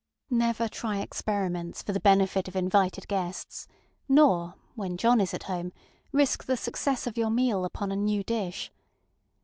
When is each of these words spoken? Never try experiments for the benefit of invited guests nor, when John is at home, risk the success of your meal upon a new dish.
Never 0.31 0.67
try 0.67 0.97
experiments 0.97 1.83
for 1.83 1.91
the 1.93 1.99
benefit 1.99 2.47
of 2.47 2.55
invited 2.55 3.07
guests 3.07 3.67
nor, 4.09 4.55
when 4.73 4.97
John 4.97 5.21
is 5.21 5.31
at 5.31 5.43
home, 5.43 5.71
risk 6.11 6.45
the 6.45 6.57
success 6.57 7.05
of 7.05 7.17
your 7.17 7.29
meal 7.29 7.63
upon 7.65 7.91
a 7.91 7.95
new 7.95 8.23
dish. 8.23 8.71